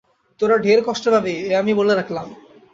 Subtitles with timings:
[0.39, 2.27] তোরা ঢের কষ্ট পাবি, এই আমি বলে রাখলাম।